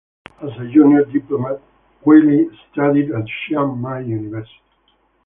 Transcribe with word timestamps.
As 0.41 0.49
a 0.59 0.67
junior 0.73 1.05
diplomat, 1.05 1.61
Quayle 2.01 2.49
studied 2.71 3.11
at 3.11 3.23
Chiang 3.45 3.77
Mai 3.79 3.99
University. 3.99 4.59